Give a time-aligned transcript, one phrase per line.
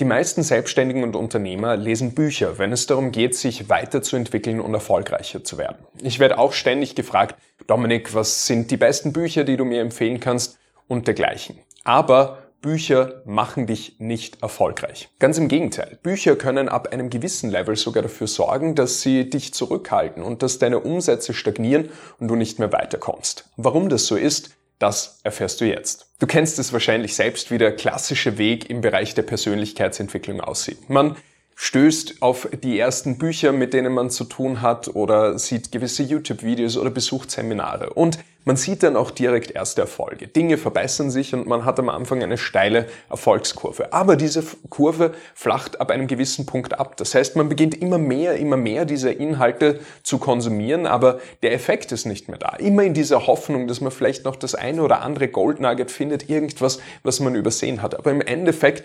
[0.00, 5.44] Die meisten Selbstständigen und Unternehmer lesen Bücher, wenn es darum geht, sich weiterzuentwickeln und erfolgreicher
[5.44, 5.86] zu werden.
[6.02, 7.36] Ich werde auch ständig gefragt,
[7.68, 11.60] Dominik, was sind die besten Bücher, die du mir empfehlen kannst und dergleichen.
[11.84, 15.10] Aber Bücher machen dich nicht erfolgreich.
[15.20, 15.98] Ganz im Gegenteil.
[16.02, 20.58] Bücher können ab einem gewissen Level sogar dafür sorgen, dass sie dich zurückhalten und dass
[20.58, 23.50] deine Umsätze stagnieren und du nicht mehr weiterkommst.
[23.56, 26.06] Warum das so ist, das erfährst du jetzt.
[26.18, 30.88] Du kennst es wahrscheinlich selbst, wie der klassische Weg im Bereich der Persönlichkeitsentwicklung aussieht.
[30.88, 31.16] Man
[31.56, 36.76] stößt auf die ersten Bücher, mit denen man zu tun hat oder sieht gewisse YouTube-Videos
[36.76, 37.90] oder besucht Seminare.
[37.90, 40.28] Und man sieht dann auch direkt erste Erfolge.
[40.28, 43.94] Dinge verbessern sich und man hat am Anfang eine steile Erfolgskurve.
[43.94, 46.98] Aber diese Kurve flacht ab einem gewissen Punkt ab.
[46.98, 51.90] Das heißt, man beginnt immer mehr, immer mehr dieser Inhalte zu konsumieren, aber der Effekt
[51.92, 52.50] ist nicht mehr da.
[52.56, 56.80] Immer in dieser Hoffnung, dass man vielleicht noch das eine oder andere Goldnugget findet, irgendwas,
[57.02, 57.98] was man übersehen hat.
[57.98, 58.84] Aber im Endeffekt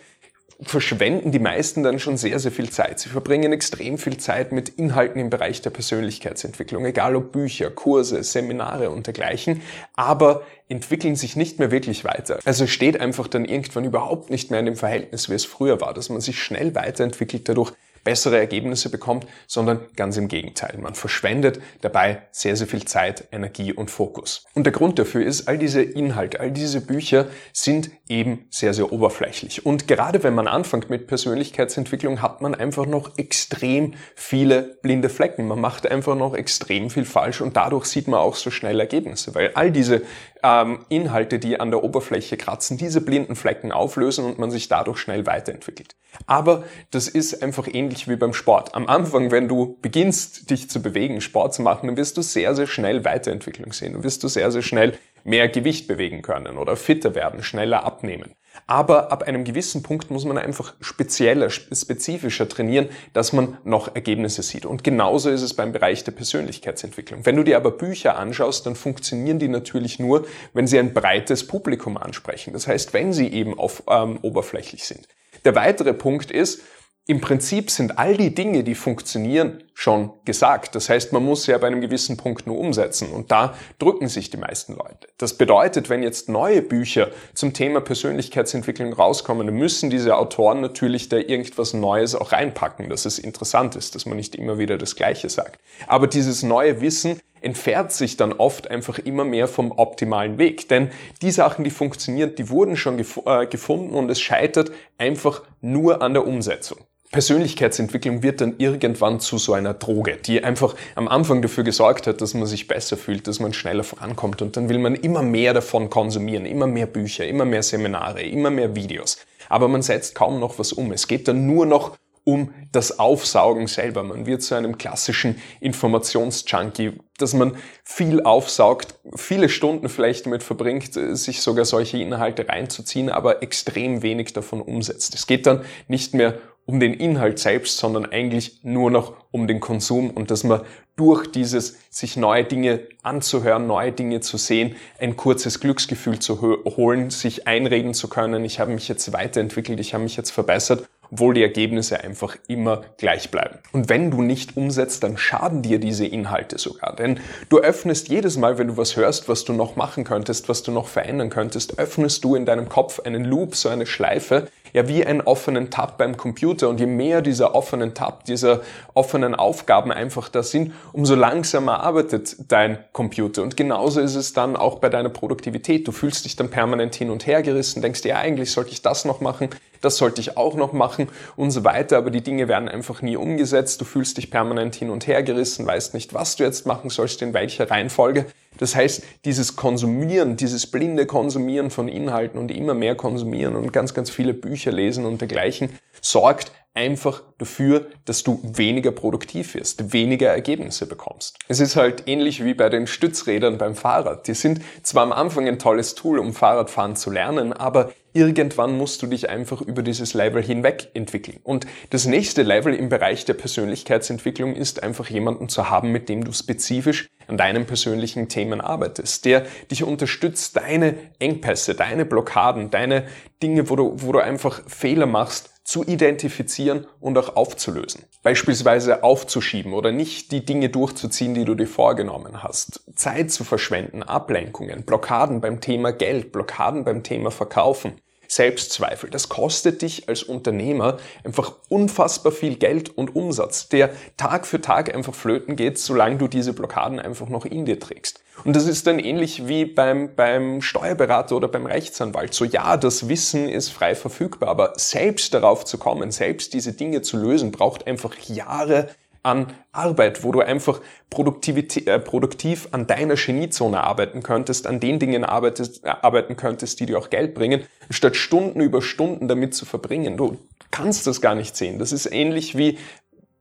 [0.61, 2.99] verschwenden die meisten dann schon sehr, sehr viel Zeit.
[2.99, 8.23] Sie verbringen extrem viel Zeit mit Inhalten im Bereich der Persönlichkeitsentwicklung, egal ob Bücher, Kurse,
[8.23, 9.61] Seminare und dergleichen,
[9.95, 12.39] aber entwickeln sich nicht mehr wirklich weiter.
[12.43, 15.93] Also steht einfach dann irgendwann überhaupt nicht mehr in dem Verhältnis, wie es früher war,
[15.93, 17.71] dass man sich schnell weiterentwickelt dadurch,
[18.09, 20.79] bessere Ergebnisse bekommt, sondern ganz im Gegenteil.
[20.81, 24.45] Man verschwendet dabei sehr, sehr viel Zeit, Energie und Fokus.
[24.55, 28.91] Und der Grund dafür ist, all diese Inhalte, all diese Bücher sind eben sehr, sehr
[28.91, 29.63] oberflächlich.
[29.63, 35.47] Und gerade wenn man anfängt mit Persönlichkeitsentwicklung, hat man einfach noch extrem viele blinde Flecken.
[35.47, 39.35] Man macht einfach noch extrem viel falsch und dadurch sieht man auch so schnell Ergebnisse,
[39.35, 40.01] weil all diese
[40.43, 44.99] ähm, Inhalte, die an der Oberfläche kratzen, diese blinden Flecken auflösen und man sich dadurch
[44.99, 45.95] schnell weiterentwickelt.
[46.25, 48.75] Aber das ist einfach ähnlich wie beim Sport.
[48.75, 52.55] Am Anfang, wenn du beginnst, dich zu bewegen, Sport zu machen, dann wirst du sehr,
[52.55, 53.93] sehr schnell Weiterentwicklung sehen.
[53.93, 58.35] Dann wirst du sehr, sehr schnell mehr Gewicht bewegen können oder fitter werden, schneller abnehmen.
[58.69, 64.43] Aber ab einem gewissen Punkt muss man einfach spezieller, spezifischer trainieren, dass man noch Ergebnisse
[64.43, 64.63] sieht.
[64.63, 67.25] Und genauso ist es beim Bereich der Persönlichkeitsentwicklung.
[67.25, 71.47] Wenn du dir aber Bücher anschaust, dann funktionieren die natürlich nur, wenn sie ein breites
[71.47, 72.53] Publikum ansprechen.
[72.53, 75.07] Das heißt, wenn sie eben auf, ähm, oberflächlich sind.
[75.45, 76.61] Der weitere Punkt ist,
[77.09, 80.75] im Prinzip sind all die Dinge, die funktionieren, schon gesagt.
[80.75, 84.07] Das heißt, man muss sie ja bei einem gewissen Punkt nur umsetzen und da drücken
[84.07, 85.07] sich die meisten Leute.
[85.17, 91.09] Das bedeutet, wenn jetzt neue Bücher zum Thema Persönlichkeitsentwicklung rauskommen, dann müssen diese Autoren natürlich
[91.09, 94.95] da irgendwas Neues auch reinpacken, dass es interessant ist, dass man nicht immer wieder das
[94.95, 95.59] Gleiche sagt.
[95.87, 100.69] Aber dieses neue Wissen entfernt sich dann oft einfach immer mehr vom optimalen Weg.
[100.69, 100.91] Denn
[101.23, 106.03] die Sachen, die funktionieren, die wurden schon gef äh, gefunden und es scheitert einfach nur
[106.03, 106.85] an der Umsetzung.
[107.11, 112.21] Persönlichkeitsentwicklung wird dann irgendwann zu so einer Droge, die einfach am Anfang dafür gesorgt hat,
[112.21, 115.55] dass man sich besser fühlt, dass man schneller vorankommt und dann will man immer mehr
[115.55, 119.17] davon konsumieren, immer mehr Bücher, immer mehr Seminare, immer mehr Videos.
[119.49, 120.91] Aber man setzt kaum noch was um.
[120.91, 124.03] Es geht dann nur noch um das Aufsaugen selber.
[124.03, 130.93] Man wird zu einem klassischen Informationsjunkie, dass man viel aufsaugt, viele Stunden vielleicht damit verbringt,
[130.93, 135.15] sich sogar solche Inhalte reinzuziehen, aber extrem wenig davon umsetzt.
[135.15, 136.37] Es geht dann nicht mehr
[136.69, 140.61] um den Inhalt selbst, sondern eigentlich nur noch um den Konsum und dass man
[140.95, 147.09] durch dieses sich neue Dinge anzuhören, neue Dinge zu sehen, ein kurzes Glücksgefühl zu holen,
[147.09, 151.33] sich einreden zu können, ich habe mich jetzt weiterentwickelt, ich habe mich jetzt verbessert obwohl
[151.33, 153.59] die Ergebnisse einfach immer gleich bleiben.
[153.71, 156.95] Und wenn du nicht umsetzt, dann schaden dir diese Inhalte sogar.
[156.95, 157.19] Denn
[157.49, 160.71] du öffnest jedes Mal, wenn du was hörst, was du noch machen könntest, was du
[160.71, 165.05] noch verändern könntest, öffnest du in deinem Kopf einen Loop, so eine Schleife, ja wie
[165.05, 166.69] einen offenen Tab beim Computer.
[166.69, 168.61] Und je mehr dieser offenen Tab, dieser
[168.93, 173.41] offenen Aufgaben einfach da sind, umso langsamer arbeitet dein Computer.
[173.43, 175.87] Und genauso ist es dann auch bei deiner Produktivität.
[175.87, 178.81] Du fühlst dich dann permanent hin und her gerissen, denkst dir, ja, eigentlich sollte ich
[178.81, 179.49] das noch machen,
[179.81, 183.15] das sollte ich auch noch machen und so weiter, aber die Dinge werden einfach nie
[183.15, 186.89] umgesetzt, du fühlst dich permanent hin und her gerissen, weißt nicht, was du jetzt machen
[186.89, 188.25] sollst, in welcher Reihenfolge.
[188.59, 193.93] Das heißt, dieses Konsumieren, dieses blinde Konsumieren von Inhalten und immer mehr konsumieren und ganz,
[193.93, 195.69] ganz viele Bücher lesen und dergleichen
[196.01, 201.37] sorgt einfach dafür, dass du weniger produktiv wirst, weniger Ergebnisse bekommst.
[201.47, 204.27] Es ist halt ähnlich wie bei den Stützrädern beim Fahrrad.
[204.27, 209.01] Die sind zwar am Anfang ein tolles Tool, um Fahrradfahren zu lernen, aber irgendwann musst
[209.01, 211.39] du dich einfach über dieses Level hinweg entwickeln.
[211.43, 216.23] Und das nächste Level im Bereich der Persönlichkeitsentwicklung ist einfach jemanden zu haben, mit dem
[216.23, 223.05] du spezifisch an deinen persönlichen Themen arbeitest, der dich unterstützt, deine Engpässe, deine Blockaden, deine
[223.41, 228.05] Dinge, wo du, wo du einfach Fehler machst, zu identifizieren und auch aufzulösen.
[228.23, 232.81] Beispielsweise aufzuschieben oder nicht die Dinge durchzuziehen, die du dir vorgenommen hast.
[232.95, 238.01] Zeit zu verschwenden, Ablenkungen, Blockaden beim Thema Geld, Blockaden beim Thema Verkaufen.
[238.29, 239.09] Selbstzweifel.
[239.09, 244.93] Das kostet dich als Unternehmer einfach unfassbar viel Geld und Umsatz, der Tag für Tag
[244.93, 248.21] einfach flöten geht, solange du diese Blockaden einfach noch in dir trägst.
[248.45, 252.33] Und das ist dann ähnlich wie beim, beim Steuerberater oder beim Rechtsanwalt.
[252.33, 257.01] So ja, das Wissen ist frei verfügbar, aber selbst darauf zu kommen, selbst diese Dinge
[257.01, 258.89] zu lösen, braucht einfach Jahre
[259.23, 265.23] an Arbeit, wo du einfach äh, produktiv an deiner Geniezone arbeiten könntest, an den Dingen
[265.23, 269.65] arbeitest, äh, arbeiten könntest, die dir auch Geld bringen, statt Stunden über Stunden damit zu
[269.65, 270.17] verbringen.
[270.17, 270.37] Du
[270.71, 271.79] kannst das gar nicht sehen.
[271.79, 272.77] Das ist ähnlich wie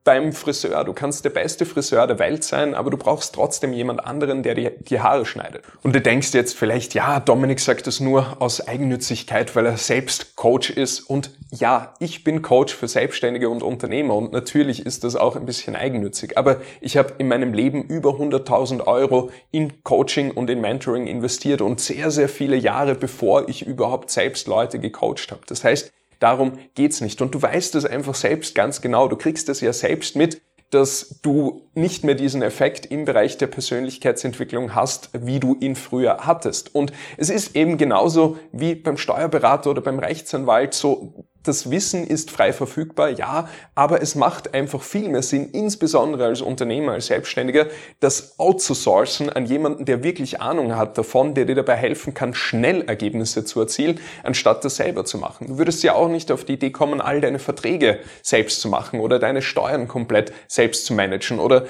[0.04, 0.84] beim Friseur.
[0.84, 4.54] Du kannst der beste Friseur der Welt sein, aber du brauchst trotzdem jemand anderen, der
[4.54, 5.64] dir die Haare schneidet.
[5.82, 10.34] Und du denkst jetzt vielleicht, ja, Dominik sagt das nur aus Eigennützigkeit, weil er selbst
[10.36, 11.00] Coach ist.
[11.00, 15.46] Und ja, ich bin Coach für Selbstständige und Unternehmer und natürlich ist das auch ein
[15.46, 16.38] bisschen eigennützig.
[16.38, 21.60] Aber ich habe in meinem Leben über 100.000 Euro in Coaching und in Mentoring investiert
[21.60, 25.42] und sehr, sehr viele Jahre bevor ich überhaupt selbst Leute gecoacht habe.
[25.46, 27.20] Das heißt, Darum geht's nicht.
[27.22, 29.08] Und du weißt es einfach selbst ganz genau.
[29.08, 33.46] Du kriegst es ja selbst mit, dass du nicht mehr diesen Effekt im Bereich der
[33.46, 36.74] Persönlichkeitsentwicklung hast, wie du ihn früher hattest.
[36.74, 42.30] Und es ist eben genauso wie beim Steuerberater oder beim Rechtsanwalt so, das Wissen ist
[42.30, 47.66] frei verfügbar, ja, aber es macht einfach viel mehr Sinn, insbesondere als Unternehmer, als Selbstständiger,
[48.00, 52.82] das outzusourcen an jemanden, der wirklich Ahnung hat davon, der dir dabei helfen kann, schnell
[52.82, 55.48] Ergebnisse zu erzielen, anstatt das selber zu machen.
[55.48, 59.00] Du würdest ja auch nicht auf die Idee kommen, all deine Verträge selbst zu machen
[59.00, 61.66] oder deine Steuern komplett selbst zu managen oder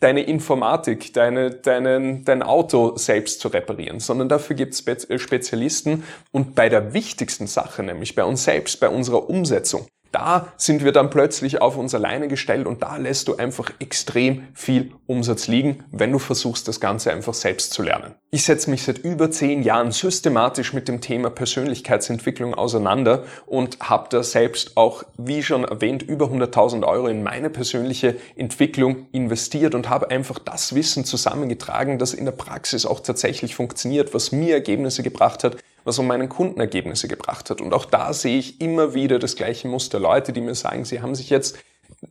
[0.00, 6.04] deine Informatik, deine, deinen, dein Auto selbst zu reparieren, sondern dafür gibt es äh, Spezialisten
[6.32, 9.86] und bei der wichtigsten Sache, nämlich bei uns selbst, bei unserer Umsetzung,
[10.16, 14.48] da sind wir dann plötzlich auf uns alleine gestellt und da lässt du einfach extrem
[14.54, 18.14] viel Umsatz liegen, wenn du versuchst, das Ganze einfach selbst zu lernen.
[18.30, 24.08] Ich setze mich seit über zehn Jahren systematisch mit dem Thema Persönlichkeitsentwicklung auseinander und habe
[24.08, 29.90] da selbst auch, wie schon erwähnt, über 100.000 Euro in meine persönliche Entwicklung investiert und
[29.90, 35.02] habe einfach das Wissen zusammengetragen, das in der Praxis auch tatsächlich funktioniert, was mir Ergebnisse
[35.02, 37.60] gebracht hat, was um meinen Kunden Ergebnisse gebracht hat.
[37.60, 40.00] Und auch da sehe ich immer wieder das gleiche Muster.
[40.00, 41.56] Leute, die mir sagen, sie haben sich jetzt